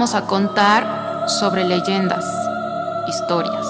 [0.00, 2.24] vamos a contar sobre leyendas,
[3.06, 3.66] historias,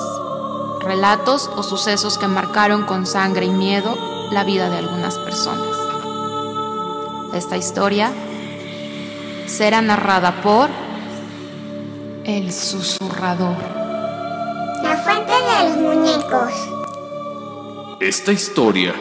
[0.78, 3.98] relatos o sucesos que marcaron con sangre y miedo
[4.30, 5.76] la vida de algunas personas.
[7.34, 8.12] Esta historia
[9.46, 10.70] será narrada por
[12.22, 13.56] el susurrador.
[14.84, 16.52] La fuente de los muñecos.
[17.98, 18.94] Esta historia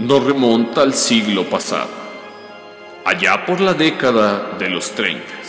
[0.00, 1.90] nos remonta al siglo pasado,
[3.04, 5.39] allá por la década de los 30,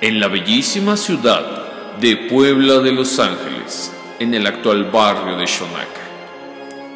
[0.00, 6.00] en la bellísima ciudad de Puebla de Los Ángeles, en el actual barrio de Shonaka.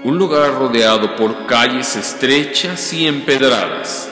[0.05, 4.09] Un lugar rodeado por calles estrechas y empedradas,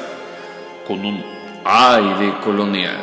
[0.88, 1.24] con un
[1.64, 2.98] aire colonial.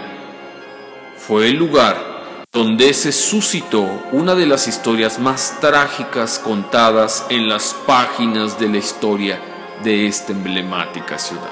[1.16, 7.74] Fue el lugar donde se suscitó una de las historias más trágicas contadas en las
[7.86, 9.40] páginas de la historia
[9.84, 11.44] de esta emblemática ciudad.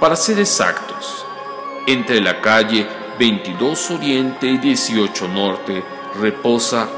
[0.00, 1.26] Para ser exactos,
[1.86, 2.86] entre la calle
[3.18, 5.82] 22 Oriente y 18 Norte
[6.20, 6.88] reposa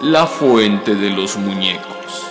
[0.00, 2.26] la Fuente de los Muñecos,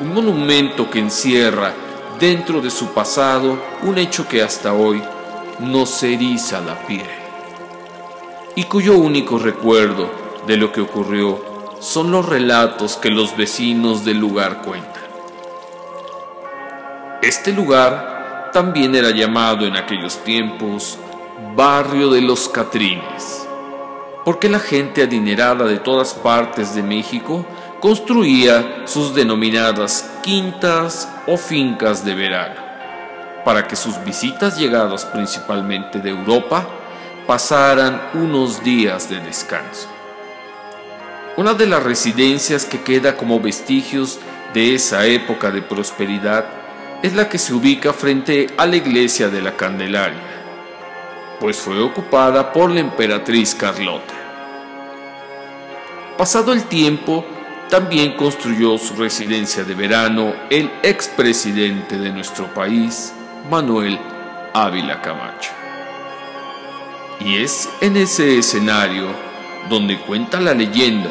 [0.00, 1.72] un monumento que encierra
[2.18, 5.02] dentro de su pasado un hecho que hasta hoy
[5.60, 7.06] nos eriza la piel
[8.58, 10.10] y cuyo único recuerdo
[10.48, 11.40] de lo que ocurrió
[11.78, 15.04] son los relatos que los vecinos del lugar cuentan.
[17.22, 18.07] Este lugar
[18.52, 20.98] también era llamado en aquellos tiempos
[21.54, 23.46] Barrio de los Catrines,
[24.24, 27.46] porque la gente adinerada de todas partes de México
[27.80, 32.60] construía sus denominadas quintas o fincas de verano,
[33.44, 36.66] para que sus visitas llegadas principalmente de Europa
[37.26, 39.88] pasaran unos días de descanso.
[41.36, 44.18] Una de las residencias que queda como vestigios
[44.54, 46.57] de esa época de prosperidad
[47.02, 50.18] es la que se ubica frente a la iglesia de la Candelaria,
[51.38, 54.14] pues fue ocupada por la emperatriz Carlota.
[56.16, 57.24] Pasado el tiempo,
[57.70, 63.12] también construyó su residencia de verano el expresidente de nuestro país,
[63.48, 63.98] Manuel
[64.52, 65.52] Ávila Camacho.
[67.20, 69.06] Y es en ese escenario
[69.68, 71.10] donde cuenta la leyenda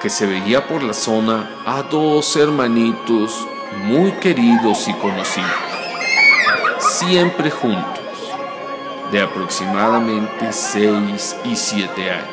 [0.00, 3.46] que se veía por la zona a dos hermanitos
[3.76, 5.50] muy queridos y conocidos,
[6.78, 8.00] siempre juntos,
[9.12, 12.28] de aproximadamente 6 y 7 años.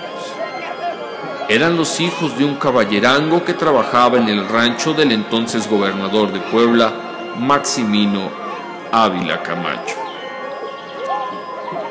[1.47, 6.39] Eran los hijos de un caballerango que trabajaba en el rancho del entonces gobernador de
[6.39, 6.91] Puebla,
[7.37, 8.31] Maximino
[8.91, 9.95] Ávila Camacho.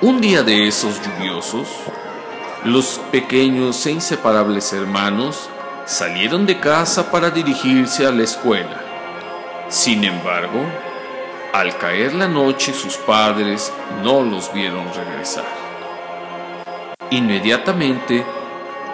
[0.00, 1.69] Un día de esos lluviosos,
[2.65, 5.49] los pequeños e inseparables hermanos
[5.87, 8.84] salieron de casa para dirigirse a la escuela.
[9.69, 10.64] Sin embargo,
[11.52, 15.47] al caer la noche sus padres no los vieron regresar.
[17.10, 18.25] Inmediatamente,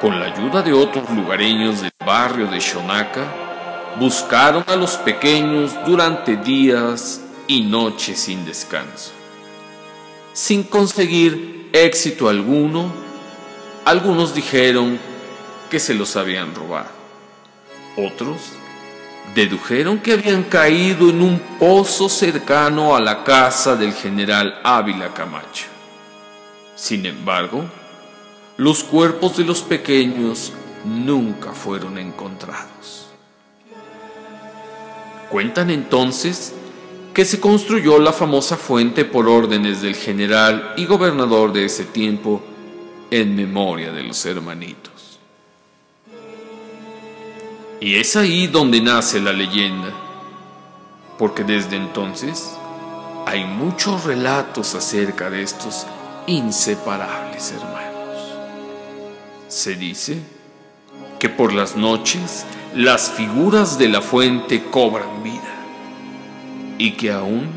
[0.01, 3.25] con la ayuda de otros lugareños del barrio de Shonaka,
[3.99, 9.13] buscaron a los pequeños durante días y noches sin descanso.
[10.33, 12.93] Sin conseguir éxito alguno,
[13.85, 14.99] algunos dijeron
[15.71, 16.91] que se los habían robado.
[17.97, 18.60] Otros
[19.35, 25.67] dedujeron que habían caído en un pozo cercano a la casa del general Ávila Camacho.
[26.75, 27.65] Sin embargo,
[28.57, 30.53] los cuerpos de los pequeños
[30.85, 33.09] nunca fueron encontrados.
[35.29, 36.55] Cuentan entonces
[37.15, 42.43] que se construyó la famosa fuente por órdenes del general y gobernador de ese tiempo
[43.11, 44.90] en memoria de los hermanitos.
[47.83, 49.91] Y es ahí donde nace la leyenda,
[51.19, 52.51] porque desde entonces
[53.27, 55.87] hay muchos relatos acerca de estos
[56.27, 58.35] inseparables hermanos.
[59.49, 60.19] Se dice
[61.19, 62.45] que por las noches
[62.75, 65.41] las figuras de la fuente cobran vida
[66.77, 67.49] y que aún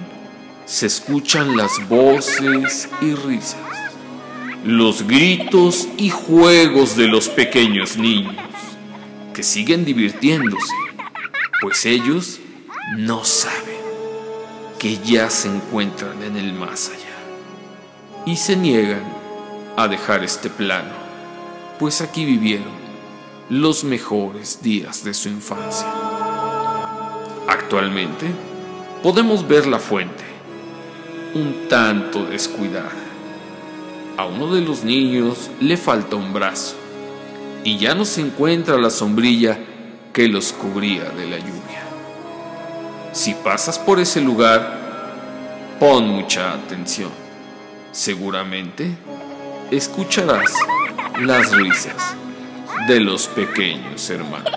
[0.65, 3.57] se escuchan las voces y risas,
[4.63, 8.52] los gritos y juegos de los pequeños niños
[9.33, 10.73] que siguen divirtiéndose,
[11.61, 12.39] pues ellos
[12.97, 13.81] no saben
[14.77, 19.03] que ya se encuentran en el más allá y se niegan
[19.75, 20.91] a dejar este plano,
[21.79, 22.83] pues aquí vivieron
[23.49, 25.91] los mejores días de su infancia.
[27.47, 28.27] Actualmente
[29.01, 30.23] podemos ver la fuente,
[31.33, 32.91] un tanto descuidada.
[34.15, 36.82] A uno de los niños le falta un brazo
[37.63, 39.57] y ya no se encuentra la sombrilla
[40.11, 41.83] que los cubría de la lluvia.
[43.13, 47.11] Si pasas por ese lugar, pon mucha atención.
[47.91, 48.95] Seguramente
[49.71, 50.51] escucharás
[51.21, 52.15] las risas
[52.87, 54.51] de los pequeños hermanos.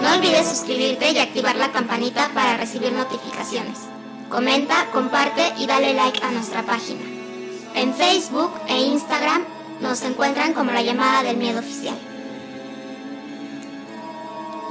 [0.00, 3.78] No olvides suscribirte y activar la campanita para recibir notificaciones.
[4.30, 7.00] Comenta, comparte y dale like a nuestra página.
[7.74, 9.42] En Facebook e Instagram
[9.80, 11.98] nos encuentran como la llamada del miedo oficial.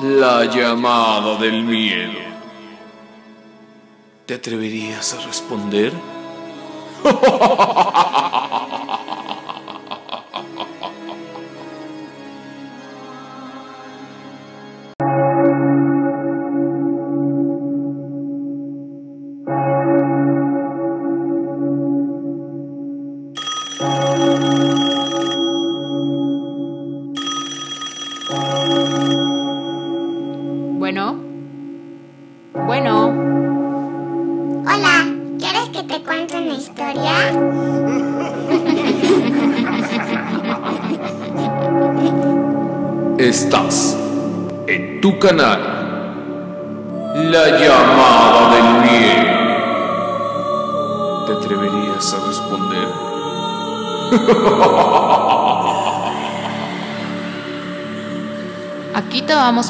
[0.02, 2.20] La llamada del miedo.
[4.26, 5.92] ¿Te atreverías a responder?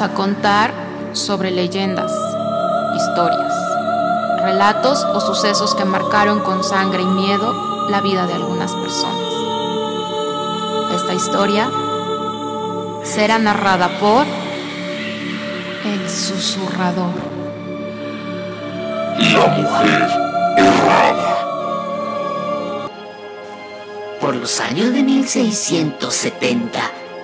[0.00, 0.72] a contar
[1.12, 2.10] sobre leyendas,
[2.96, 3.52] historias,
[4.42, 9.28] relatos o sucesos que marcaron con sangre y miedo la vida de algunas personas.
[10.94, 11.70] Esta historia
[13.02, 14.24] será narrada por
[15.84, 17.12] el susurrador.
[19.18, 20.08] La mujer
[20.56, 21.36] errada.
[24.18, 26.80] Por los años de 1670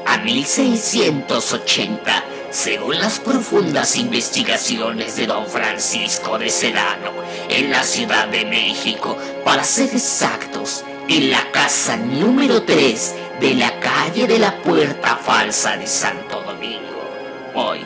[0.06, 7.12] a 1680, según las profundas investigaciones de don Francisco de Sedano,
[7.48, 13.78] en la Ciudad de México, para ser exactos, en la casa número 3 de la
[13.78, 17.10] calle de la Puerta Falsa de Santo Domingo,
[17.54, 17.84] hoy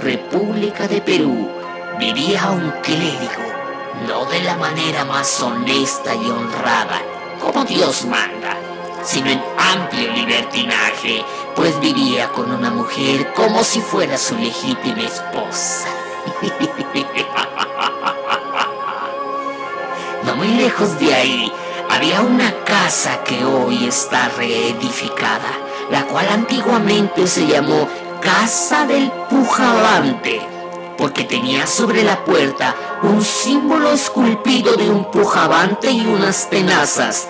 [0.00, 1.50] República de Perú,
[1.98, 3.42] vivía un clérigo,
[4.06, 7.02] no de la manera más honesta y honrada
[7.40, 8.56] como Dios manda,
[9.02, 11.24] sino en amplio libertinaje,
[11.56, 15.88] pues vivía con una mujer como si fuera su legítima esposa.
[20.22, 21.52] No muy lejos de ahí
[21.90, 25.50] había una casa que hoy está reedificada,
[25.90, 27.88] la cual antiguamente se llamó
[28.20, 30.40] Casa del Pujabante,
[30.98, 37.28] porque tenía sobre la puerta un símbolo esculpido de un pujabante y unas tenazas,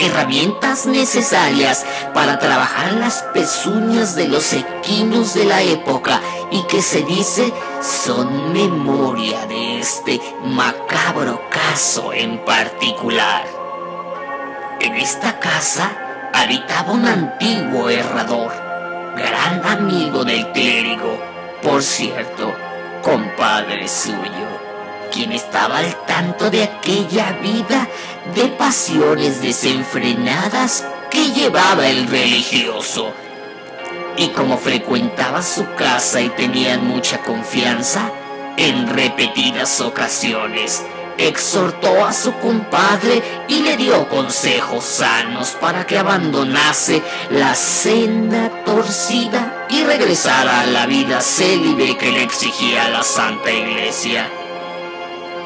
[0.00, 7.02] herramientas necesarias para trabajar las pezuñas de los equinos de la época y que se
[7.02, 7.52] dice
[7.82, 13.44] son memoria de este macabro caso en particular.
[14.80, 18.52] En esta casa habitaba un antiguo herrador,
[19.16, 21.18] gran amigo del clérigo,
[21.62, 22.54] por cierto,
[23.02, 24.59] compadre suyo,
[25.10, 27.88] quien estaba al tanto de aquella vida
[28.34, 33.12] de pasiones desenfrenadas que llevaba el religioso.
[34.16, 38.10] Y como frecuentaba su casa y tenían mucha confianza,
[38.56, 40.84] en repetidas ocasiones
[41.28, 49.66] exhortó a su compadre y le dio consejos sanos para que abandonase la senda torcida
[49.68, 54.39] y regresara a la vida célibe que le exigía la Santa Iglesia.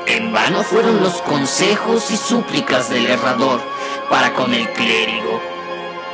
[0.07, 3.61] En vano fueron los consejos y súplicas del herrador
[4.11, 5.41] para con el clérigo,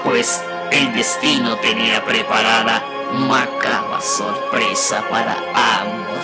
[0.04, 5.36] pues el destino tenía preparada macabra sorpresa para
[5.80, 6.20] ambos.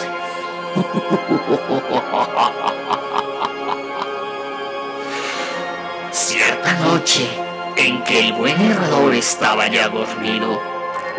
[6.13, 7.29] Cierta noche,
[7.77, 10.63] en que el buen herrador estaba ya dormido,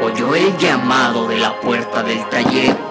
[0.02, 2.87] oyó el llamado de la puerta del taller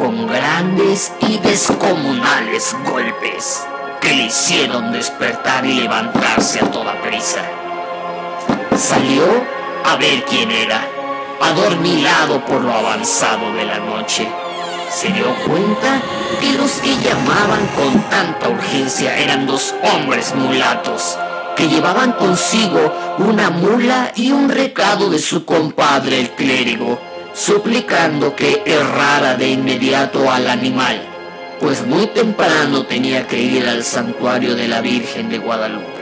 [0.00, 3.66] con grandes y descomunales golpes
[4.00, 7.42] que le hicieron despertar y levantarse a toda prisa.
[8.78, 9.24] Salió
[9.84, 10.80] a ver quién era,
[11.42, 14.26] adormilado por lo avanzado de la noche,
[14.90, 16.00] se dio cuenta
[16.40, 21.18] que los que llamaban con tanta urgencia eran dos hombres mulatos
[21.56, 26.98] que llevaban consigo una mula y un recado de su compadre el clérigo,
[27.32, 31.00] suplicando que errara de inmediato al animal,
[31.60, 36.00] pues muy temprano tenía que ir al santuario de la Virgen de Guadalupe.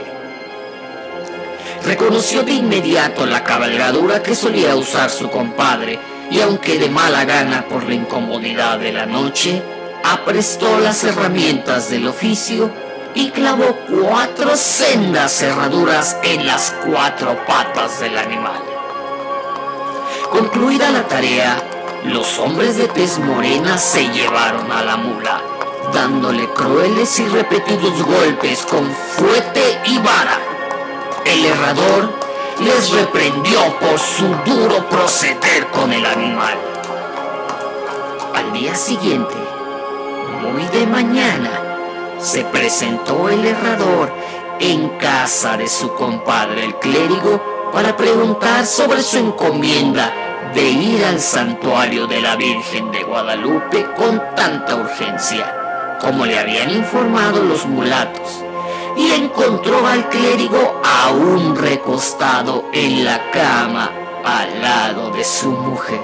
[1.85, 5.99] Reconoció de inmediato la cabalgadura que solía usar su compadre,
[6.30, 9.62] y aunque de mala gana por la incomodidad de la noche,
[10.04, 12.70] aprestó las herramientas del oficio
[13.14, 18.67] y clavó cuatro sendas cerraduras en las cuatro patas del animal.
[20.30, 21.56] Concluida la tarea,
[22.04, 25.40] los hombres de tez morena se llevaron a la mula,
[25.92, 30.38] dándole crueles y repetidos golpes con fuete y vara.
[31.25, 32.11] El herrador
[32.61, 36.58] les reprendió por su duro proceder con el animal.
[38.35, 39.35] Al día siguiente,
[40.42, 41.50] muy de mañana,
[42.20, 44.12] se presentó el herrador
[44.61, 50.12] en casa de su compadre el clérigo para preguntar sobre su encomienda
[50.54, 56.70] de ir al santuario de la Virgen de Guadalupe con tanta urgencia, como le habían
[56.70, 58.42] informado los mulatos,
[58.96, 63.90] y encontró al clérigo aún recostado en la cama
[64.25, 66.00] al lado de su mujer.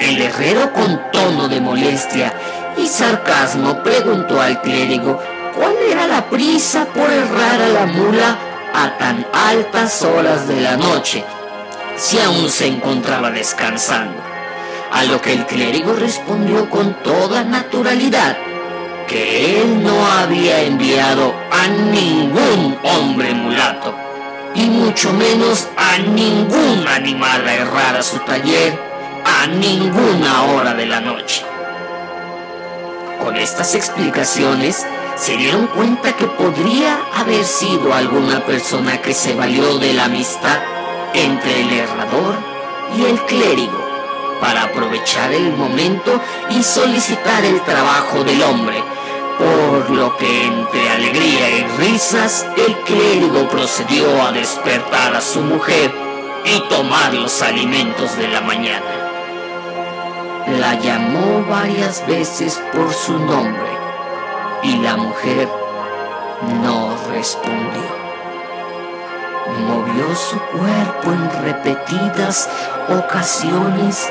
[0.00, 2.32] El herrero con tono de molestia
[2.76, 5.18] y sarcasmo preguntó al clérigo
[5.56, 10.76] cuál era la prisa por errar a la mula a tan altas horas de la
[10.76, 11.24] noche,
[11.96, 14.22] si aún se encontraba descansando.
[14.90, 18.36] A lo que el clérigo respondió con toda naturalidad
[19.06, 23.94] que él no había enviado a ningún hombre mulato,
[24.54, 28.78] y mucho menos a ningún animal a errar a su taller
[29.24, 31.44] a ninguna hora de la noche.
[33.22, 39.78] Con estas explicaciones se dieron cuenta que podría haber sido alguna persona que se valió
[39.78, 40.58] de la amistad
[41.14, 42.34] entre el herrador
[42.96, 43.78] y el clérigo
[44.40, 48.82] para aprovechar el momento y solicitar el trabajo del hombre,
[49.38, 55.92] por lo que entre alegría y risas el clérigo procedió a despertar a su mujer
[56.44, 58.82] y tomar los alimentos de la mañana.
[60.58, 63.71] La llamó varias veces por su nombre
[64.62, 65.48] y la mujer
[66.62, 68.02] no respondió.
[69.66, 72.48] Movió su cuerpo en repetidas
[72.88, 74.08] ocasiones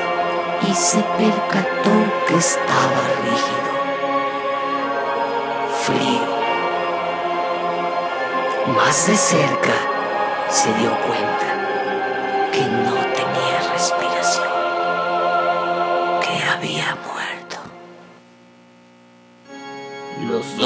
[0.68, 1.90] y se percató
[2.28, 3.72] que estaba rígido,
[5.82, 6.32] frío.
[8.76, 9.72] Más de cerca
[10.48, 13.01] se dio cuenta que no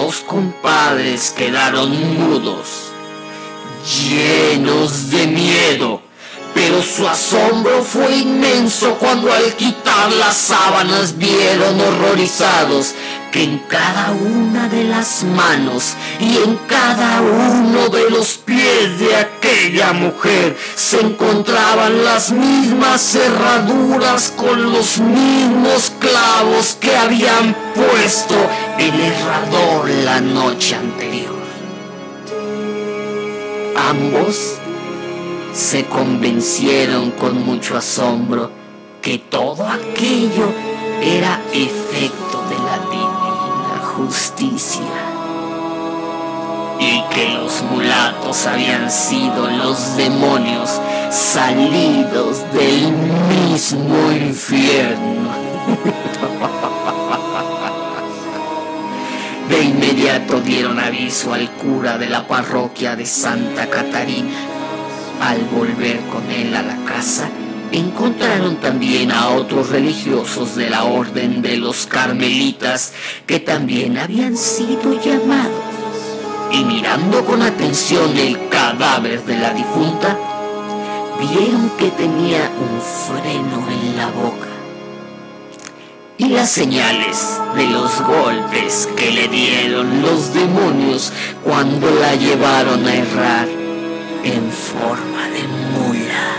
[0.06, 2.92] dos compadres quedaron mudos,
[4.08, 6.00] llenos de miedo,
[6.54, 12.94] pero su asombro fue inmenso cuando al quitar las sábanas vieron horrorizados
[13.32, 19.16] que en cada una de las manos y en cada uno de los pies de
[19.16, 25.90] aquella mujer se encontraban las mismas cerraduras con los mismos
[26.80, 28.34] que habían puesto
[28.78, 31.36] el herrador la noche anterior.
[33.76, 34.54] Ambos
[35.52, 38.50] se convencieron con mucho asombro
[39.02, 40.52] que todo aquello
[41.02, 44.80] era efecto de la divina justicia
[46.78, 50.80] y que los mulatos habían sido los demonios
[51.10, 55.55] salidos del mismo infierno.
[59.48, 64.36] De inmediato dieron aviso al cura de la parroquia de Santa Catarina.
[65.20, 67.30] Al volver con él a la casa,
[67.70, 72.92] encontraron también a otros religiosos de la orden de los carmelitas
[73.26, 75.62] que también habían sido llamados.
[76.50, 80.18] Y mirando con atención el cadáver de la difunta,
[81.20, 84.55] vieron que tenía un freno en la boca
[86.28, 91.12] las señales de los golpes que le dieron los demonios
[91.44, 93.48] cuando la llevaron a errar
[94.24, 95.42] en forma de
[95.72, 96.36] mula.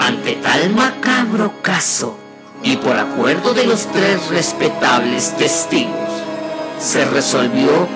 [0.00, 2.18] Ante tal macabro caso,
[2.62, 6.10] y por acuerdo de los tres respetables testigos,
[6.78, 7.88] se resolvió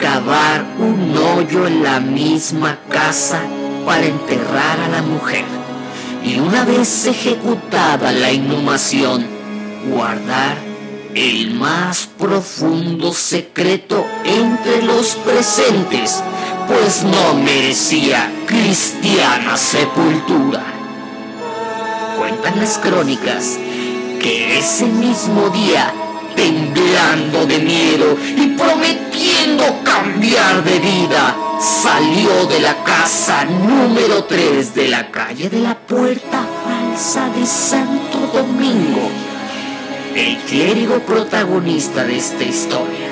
[0.00, 3.40] cavar un hoyo en la misma casa
[3.86, 5.59] para enterrar a la mujer
[6.24, 9.26] y una vez ejecutada la inhumación,
[9.90, 10.56] guardar
[11.14, 16.22] el más profundo secreto entre los presentes,
[16.68, 20.62] pues no merecía cristiana sepultura.
[22.18, 23.58] Cuentan las crónicas
[24.20, 25.92] que ese mismo día,
[26.34, 34.88] temblando de miedo y prometiendo cambiar de vida, salió de la casa número 3 de
[34.88, 39.10] la calle de la Puerta Falsa de Santo Domingo,
[40.14, 43.08] el clérigo protagonista de esta historia,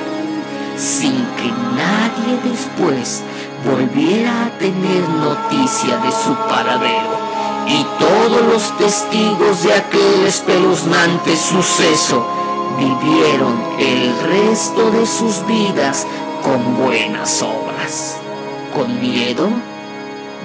[0.76, 3.22] sin que nadie después
[3.64, 7.18] volviera a tener noticia de su paradero
[7.66, 12.26] y todos los testigos de aquel espeluznante suceso
[12.76, 16.06] vivieron el resto de sus vidas
[16.42, 18.16] con buenas obras,
[18.74, 19.48] con miedo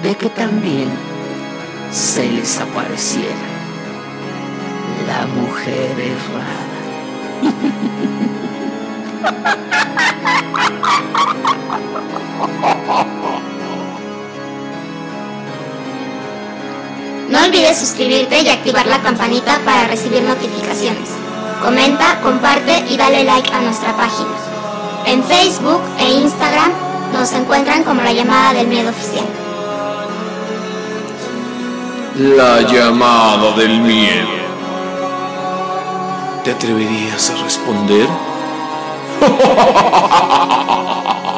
[0.02, 0.88] de que también
[1.90, 3.54] se les apareciera
[5.06, 6.74] la mujer errada.
[17.30, 21.23] No olvides suscribirte y activar la campanita para recibir notificaciones.
[21.64, 24.28] Comenta, comparte y dale like a nuestra página.
[25.06, 26.70] En Facebook e Instagram
[27.14, 29.24] nos encuentran como la llamada del miedo oficial.
[32.18, 34.28] La llamada del miedo.
[36.44, 38.08] ¿Te atreverías a responder?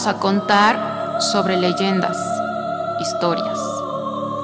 [0.00, 2.16] vamos a contar sobre leyendas,
[3.02, 3.58] historias,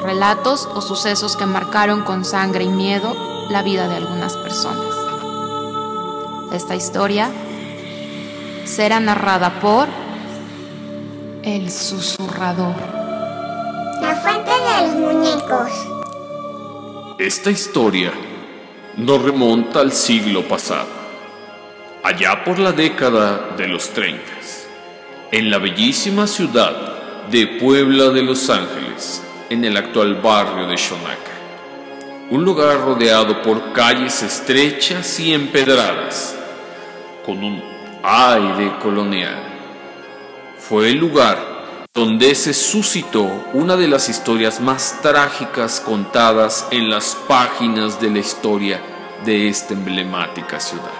[0.00, 3.16] relatos o sucesos que marcaron con sangre y miedo
[3.48, 4.84] la vida de algunas personas.
[6.52, 7.30] Esta historia
[8.66, 9.88] será narrada por
[11.42, 12.76] el susurrador.
[14.02, 15.70] La fuente de los muñecos.
[17.18, 18.12] Esta historia
[18.98, 20.88] nos remonta al siglo pasado,
[22.04, 24.35] allá por la década de los 30,
[25.32, 31.32] en la bellísima ciudad de Puebla de Los Ángeles, en el actual barrio de Xonaca.
[32.30, 36.36] Un lugar rodeado por calles estrechas y empedradas,
[37.24, 37.62] con un
[38.02, 39.42] aire colonial.
[40.58, 41.56] Fue el lugar
[41.92, 48.18] donde se suscitó una de las historias más trágicas contadas en las páginas de la
[48.18, 48.80] historia
[49.24, 50.90] de esta emblemática ciudad.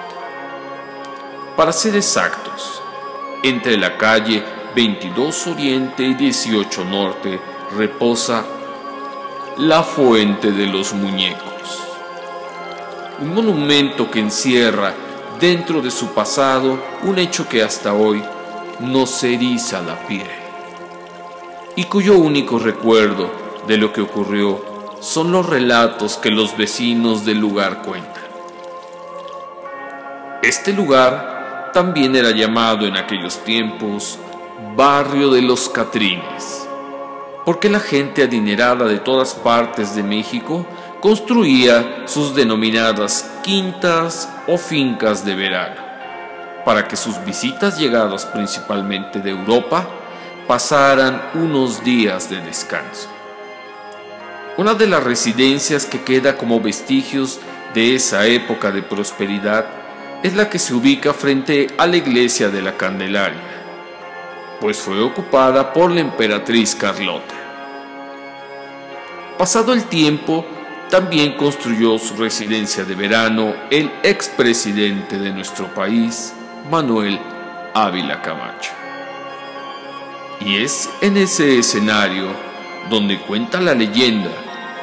[1.56, 2.82] Para ser exactos,
[3.48, 4.42] entre la calle
[4.74, 7.40] 22 Oriente y 18 Norte
[7.76, 8.44] reposa
[9.58, 11.82] la Fuente de los Muñecos,
[13.20, 14.92] un monumento que encierra
[15.38, 18.22] dentro de su pasado un hecho que hasta hoy
[18.80, 20.26] nos eriza la piel
[21.76, 23.30] y cuyo único recuerdo
[23.68, 24.60] de lo que ocurrió
[25.00, 28.24] son los relatos que los vecinos del lugar cuentan.
[30.42, 31.35] Este lugar
[31.76, 34.18] también era llamado en aquellos tiempos
[34.74, 36.66] Barrio de los Catrines,
[37.44, 40.66] porque la gente adinerada de todas partes de México
[41.02, 45.76] construía sus denominadas quintas o fincas de verano,
[46.64, 49.86] para que sus visitas llegadas principalmente de Europa
[50.48, 53.10] pasaran unos días de descanso.
[54.56, 57.38] Una de las residencias que queda como vestigios
[57.74, 59.85] de esa época de prosperidad
[60.26, 63.40] es la que se ubica frente a la iglesia de la Candelaria,
[64.60, 67.34] pues fue ocupada por la emperatriz Carlota.
[69.38, 70.44] Pasado el tiempo,
[70.90, 76.34] también construyó su residencia de verano el expresidente de nuestro país,
[76.68, 77.20] Manuel
[77.72, 78.72] Ávila Camacho.
[80.40, 82.30] Y es en ese escenario
[82.90, 84.30] donde cuenta la leyenda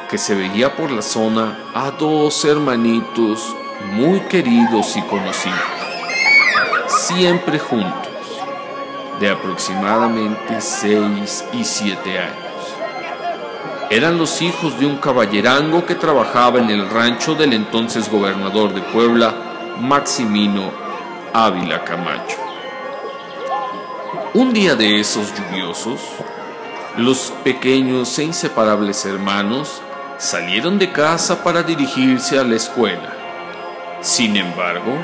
[0.08, 3.54] que se veía por la zona a dos hermanitos
[3.92, 5.58] muy queridos y conocidos,
[6.86, 8.08] siempre juntos,
[9.20, 12.44] de aproximadamente 6 y 7 años.
[13.90, 18.80] Eran los hijos de un caballerango que trabajaba en el rancho del entonces gobernador de
[18.80, 19.34] Puebla,
[19.78, 20.70] Maximino
[21.32, 22.38] Ávila Camacho.
[24.32, 26.00] Un día de esos lluviosos,
[26.96, 29.82] los pequeños e inseparables hermanos
[30.18, 33.13] salieron de casa para dirigirse a la escuela.
[34.04, 34.98] Sin embargo,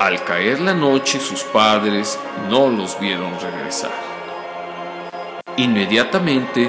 [0.00, 2.18] al caer la noche sus padres
[2.50, 3.92] no los vieron regresar.
[5.56, 6.68] Inmediatamente,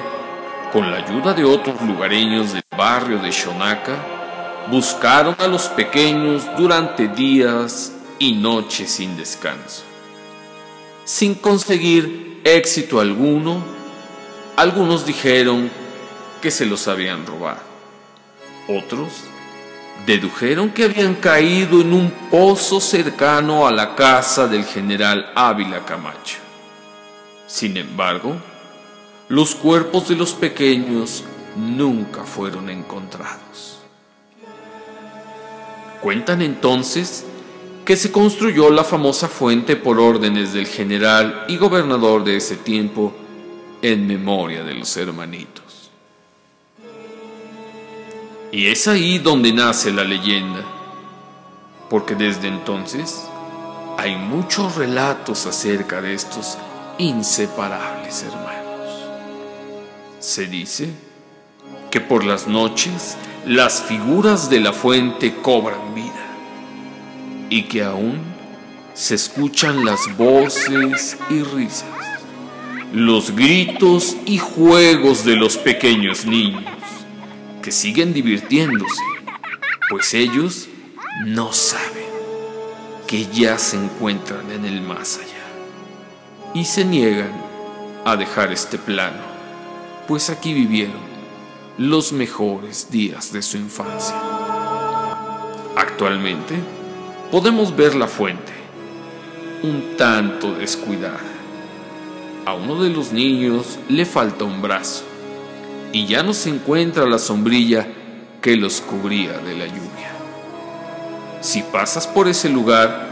[0.71, 7.07] con la ayuda de otros lugareños del barrio de Shonaka, buscaron a los pequeños durante
[7.07, 9.81] días y noches sin descanso.
[11.03, 13.63] Sin conseguir éxito alguno,
[14.55, 15.71] algunos dijeron
[16.43, 17.63] que se los habían robado.
[18.67, 19.09] Otros
[20.05, 26.37] dedujeron que habían caído en un pozo cercano a la casa del general Ávila Camacho.
[27.47, 28.35] Sin embargo,
[29.27, 31.23] los cuerpos de los pequeños
[31.55, 33.79] nunca fueron encontrados.
[36.01, 37.25] Cuentan entonces
[37.85, 43.13] que se construyó la famosa fuente por órdenes del general y gobernador de ese tiempo
[43.81, 45.78] en memoria de los hermanitos.
[48.51, 50.63] Y es ahí donde nace la leyenda,
[51.87, 53.23] porque desde entonces
[53.95, 56.57] hay muchos relatos acerca de estos
[56.97, 59.05] inseparables hermanos.
[60.19, 60.89] Se dice
[61.91, 66.25] que por las noches las figuras de la fuente cobran vida
[67.51, 68.19] y que aún
[68.95, 71.85] se escuchan las voces y risas,
[72.93, 76.78] los gritos y juegos de los pequeños niños
[77.61, 79.01] que siguen divirtiéndose,
[79.89, 80.69] pues ellos
[81.25, 82.09] no saben
[83.07, 87.31] que ya se encuentran en el más allá y se niegan
[88.05, 89.21] a dejar este plano,
[90.07, 91.09] pues aquí vivieron
[91.77, 94.15] los mejores días de su infancia.
[95.75, 96.55] Actualmente
[97.31, 98.53] podemos ver la fuente,
[99.63, 101.19] un tanto descuidada.
[102.45, 105.08] A uno de los niños le falta un brazo
[105.91, 107.87] y ya no se encuentra la sombrilla
[108.41, 110.11] que los cubría de la lluvia.
[111.41, 113.07] Si pasas por ese lugar,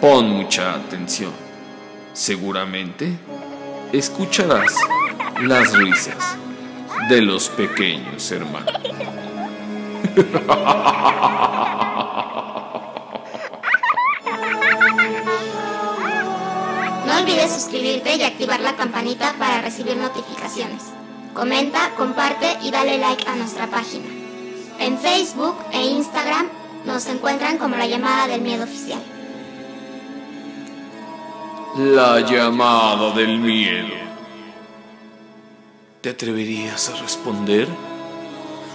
[0.00, 1.32] pon mucha atención.
[2.12, 3.16] Seguramente
[3.92, 4.74] escucharás
[5.42, 6.36] las risas
[7.08, 8.72] de los pequeños hermanos.
[17.06, 20.82] No olvides suscribirte y activar la campanita para recibir notificaciones.
[21.34, 24.04] Comenta, comparte y dale like a nuestra página.
[24.78, 26.46] En Facebook e Instagram
[26.84, 29.00] nos encuentran como la llamada del miedo oficial.
[31.76, 33.94] La llamada del miedo.
[36.02, 37.66] ¿Te atreverías a responder?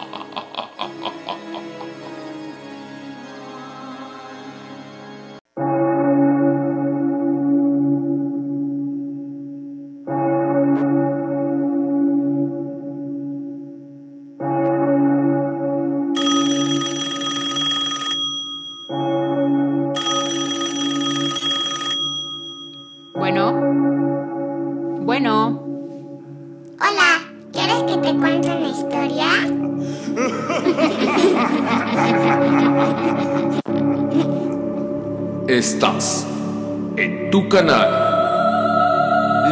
[37.52, 37.88] canal.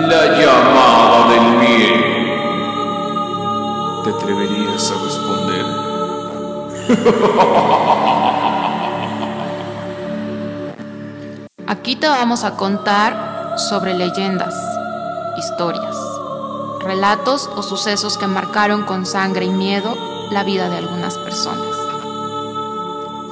[0.09, 2.01] La llamada del miedo.
[4.03, 5.67] ¿Te atreverías a responder?
[11.67, 14.55] Aquí te vamos a contar sobre leyendas,
[15.37, 15.95] historias,
[16.81, 19.95] relatos o sucesos que marcaron con sangre y miedo
[20.31, 21.77] la vida de algunas personas.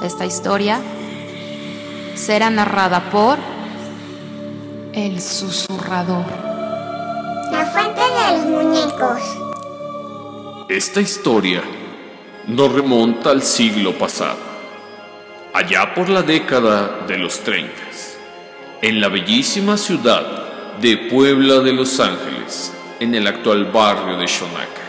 [0.03, 0.79] Esta historia
[2.15, 3.39] será narrada por
[4.93, 6.25] el susurrador.
[7.51, 9.21] La fuente de los muñecos.
[10.67, 11.61] Esta historia
[12.47, 14.39] nos remonta al siglo pasado,
[15.53, 17.71] allá por la década de los 30,
[18.81, 24.81] en la bellísima ciudad de Puebla de Los Ángeles, en el actual barrio de Shonaka.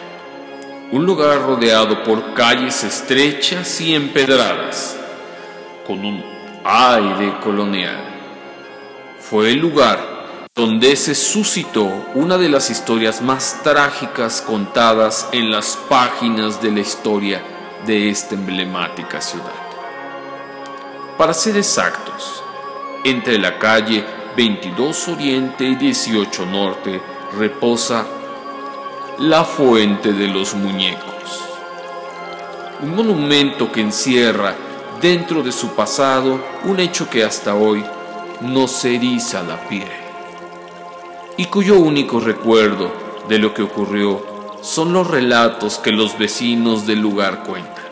[0.93, 4.99] Un lugar rodeado por calles estrechas y empedradas,
[5.87, 6.25] con un
[6.65, 8.10] aire colonial.
[9.21, 15.77] Fue el lugar donde se suscitó una de las historias más trágicas contadas en las
[15.89, 17.43] páginas de la historia
[17.87, 19.53] de esta emblemática ciudad.
[21.17, 22.43] Para ser exactos,
[23.05, 24.05] entre la calle
[24.37, 27.01] 22 Oriente y 18 Norte
[27.39, 28.07] reposa
[29.19, 31.45] la Fuente de los Muñecos,
[32.83, 34.57] un monumento que encierra
[35.01, 37.85] dentro de su pasado un hecho que hasta hoy
[38.41, 39.89] nos eriza la piel
[41.37, 42.93] y cuyo único recuerdo
[43.29, 44.25] de lo que ocurrió
[44.61, 47.85] son los relatos que los vecinos del lugar cuentan.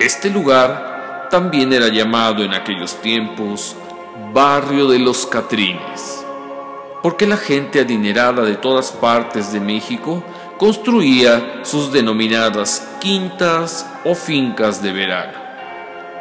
[0.00, 3.76] Este lugar también era llamado en aquellos tiempos
[4.32, 6.26] Barrio de los Catrines
[7.06, 10.24] porque la gente adinerada de todas partes de México
[10.58, 15.38] construía sus denominadas quintas o fincas de verano,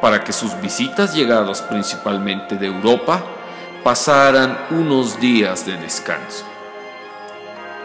[0.02, 3.24] para que sus visitas llegadas principalmente de Europa
[3.84, 6.46] pasaran unos días de descanso.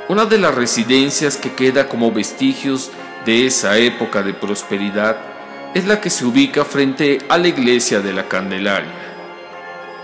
[0.08, 2.90] Una de las residencias que queda como vestigios
[3.24, 5.16] de esa época de prosperidad
[5.74, 8.90] es la que se ubica frente a la iglesia de la Candelaria,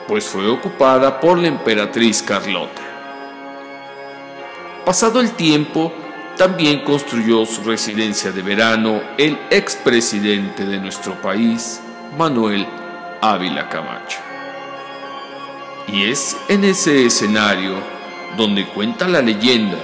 [0.07, 2.83] pues fue ocupada por la emperatriz Carlota.
[4.85, 5.93] Pasado el tiempo,
[6.37, 11.81] también construyó su residencia de verano el expresidente de nuestro país,
[12.19, 12.67] Manuel
[13.21, 14.19] Ávila Camacho.
[15.89, 17.75] Y es en ese escenario
[18.37, 19.79] donde cuenta la leyenda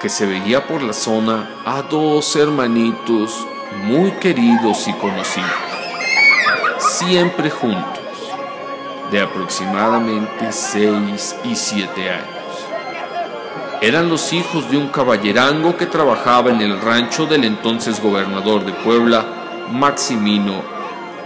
[0.00, 3.46] que se veía por la zona a dos hermanitos
[3.84, 5.50] muy queridos y conocidos,
[6.78, 7.98] siempre juntos,
[9.10, 12.38] de aproximadamente 6 y 7 años
[13.80, 18.72] eran los hijos de un caballerango que trabajaba en el rancho del entonces gobernador de
[18.72, 19.24] Puebla,
[19.70, 20.77] Maximino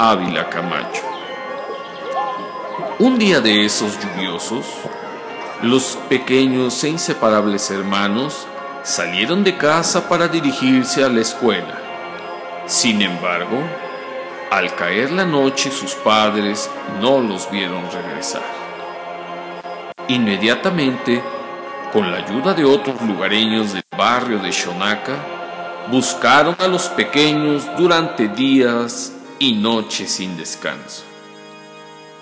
[0.05, 1.01] Ávila Camacho.
[2.99, 4.67] Un día de esos lluviosos,
[5.63, 8.49] los pequeños e inseparables hermanos
[8.83, 11.79] salieron de casa para dirigirse a la escuela.
[12.67, 13.63] Sin embargo,
[14.51, 16.69] al caer la noche sus padres
[17.01, 18.43] no los vieron regresar.
[20.09, 21.23] Inmediatamente
[21.93, 25.15] con la ayuda de otros lugareños del barrio de Shonaka,
[25.93, 29.13] buscaron a los pequeños durante días
[29.43, 31.03] y noches sin descanso.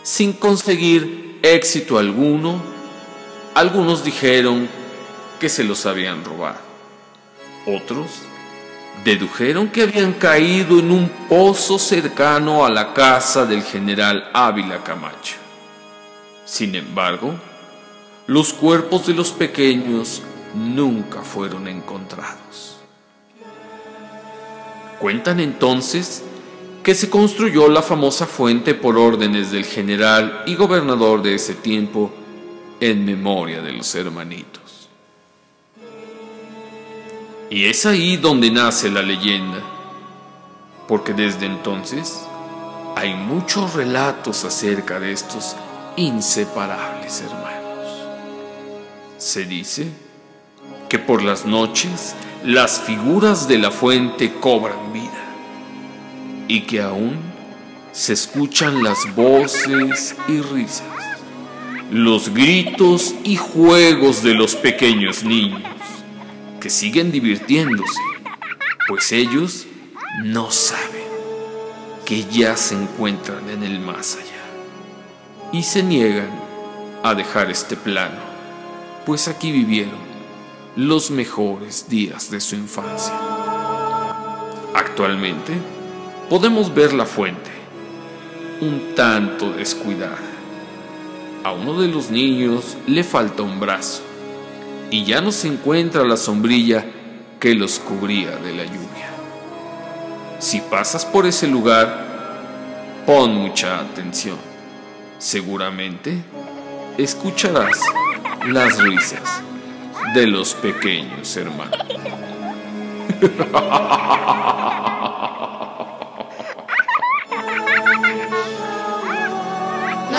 [0.03, 2.63] Sin conseguir éxito alguno,
[3.55, 4.67] algunos dijeron
[5.39, 6.61] que se los habían robado.
[7.67, 8.23] Otros
[9.05, 15.37] dedujeron que habían caído en un pozo cercano a la casa del general Ávila Camacho.
[16.47, 17.35] Sin embargo,
[18.29, 20.23] los cuerpos de los pequeños
[20.55, 22.79] nunca fueron encontrados.
[24.99, 26.25] Cuentan entonces
[26.83, 32.11] que se construyó la famosa fuente por órdenes del general y gobernador de ese tiempo
[32.81, 34.89] en memoria de los hermanitos.
[37.51, 39.61] Y es ahí donde nace la leyenda,
[40.89, 42.23] porque desde entonces
[42.97, 45.57] hay muchos relatos acerca de estos
[45.97, 48.07] inseparables hermanos.
[49.19, 49.89] Se dice
[50.89, 55.20] que por las noches las figuras de la fuente cobran vida
[56.51, 57.17] y que aún
[57.93, 60.83] se escuchan las voces y risas,
[61.93, 65.63] los gritos y juegos de los pequeños niños
[66.61, 68.01] que siguen divirtiéndose,
[68.89, 69.69] pues ellos
[70.25, 71.05] no saben
[72.05, 76.31] que ya se encuentran en el más allá y se niegan
[77.05, 78.19] a dejar este plano
[79.07, 80.01] pues aquí vivieron
[80.75, 83.15] los mejores días de su infancia.
[84.75, 85.80] Actualmente
[86.31, 87.51] podemos ver la fuente,
[88.61, 90.17] un tanto descuidada.
[91.43, 94.03] A uno de los niños le falta un brazo
[94.93, 96.85] y ya no se encuentra la sombrilla
[97.41, 99.11] que los cubría de la lluvia.
[100.39, 102.07] Si pasas por ese lugar,
[103.07, 104.37] pon mucha atención.
[105.19, 106.23] Seguramente
[106.97, 107.81] escucharás
[108.47, 109.43] las risas
[110.15, 111.81] de los pequeños hermanos.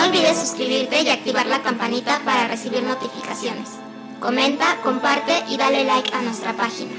[0.02, 3.70] No olvides suscribirte y activar la campanita para recibir notificaciones.
[4.20, 6.92] Comenta, comparte y dale like a nuestra página.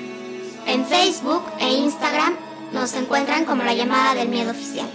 [0.68, 2.36] En Facebook e Instagram
[2.72, 4.86] nos encuentran como la llamada del miedo oficial.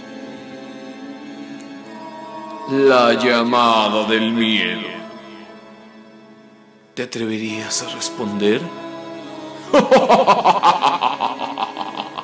[2.70, 4.88] La llamada del miedo.
[6.94, 8.62] ¿Te atreverías a responder?